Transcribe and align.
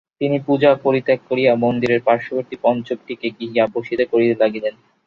তিনি 0.21 0.37
পূজা 0.47 0.71
পরিত্যাগ 0.83 1.19
করিয়া 1.29 1.51
মন্দিরের 1.55 2.01
পার্শ্ববর্তী 2.07 2.55
পঞ্চবটীতে 2.63 3.27
গিয়া 3.39 3.65
বাস 3.67 3.87
করিতে 4.11 4.35
লাগিলেন। 4.41 4.75